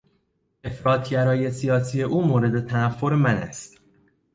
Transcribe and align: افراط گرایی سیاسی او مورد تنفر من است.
افراط 0.63 1.09
گرایی 1.09 1.51
سیاسی 1.51 2.03
او 2.03 2.25
مورد 2.27 2.67
تنفر 2.67 3.09
من 3.13 3.35
است. 3.37 3.79